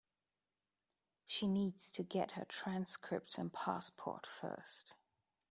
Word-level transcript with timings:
She 1.27 1.45
needs 1.45 1.91
to 1.91 2.01
get 2.01 2.31
her 2.31 2.45
transcripts 2.45 3.37
and 3.37 3.53
passport 3.53 4.25
first. 4.25 4.95